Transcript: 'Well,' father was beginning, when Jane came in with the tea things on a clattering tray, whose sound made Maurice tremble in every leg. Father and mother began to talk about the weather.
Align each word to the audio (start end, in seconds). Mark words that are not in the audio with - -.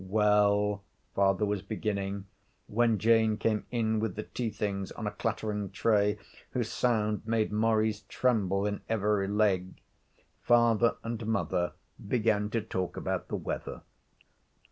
'Well,' 0.03 0.83
father 1.15 1.45
was 1.45 1.61
beginning, 1.61 2.25
when 2.65 2.97
Jane 2.97 3.37
came 3.37 3.67
in 3.69 3.99
with 3.99 4.15
the 4.15 4.23
tea 4.23 4.49
things 4.49 4.91
on 4.93 5.05
a 5.05 5.11
clattering 5.11 5.69
tray, 5.69 6.17
whose 6.53 6.71
sound 6.71 7.21
made 7.27 7.51
Maurice 7.51 8.01
tremble 8.09 8.65
in 8.65 8.81
every 8.89 9.27
leg. 9.27 9.79
Father 10.41 10.95
and 11.03 11.23
mother 11.27 11.73
began 12.07 12.49
to 12.49 12.61
talk 12.61 12.97
about 12.97 13.27
the 13.27 13.35
weather. 13.35 13.83